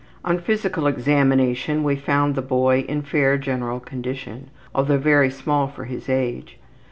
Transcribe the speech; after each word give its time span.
On 0.25 0.39
physical 0.39 0.87
examination 0.87 1.83
we 1.83 1.95
found 1.95 2.33
the 2.33 2.41
boy 2.41 2.79
in 2.89 3.03
fair 3.03 3.37
general 3.37 3.79
condition, 3.79 4.49
although 4.73 4.97
very 4.97 5.29
small 5.29 5.67
for 5.67 5.83
his 5.85 6.09
age. 6.09 6.57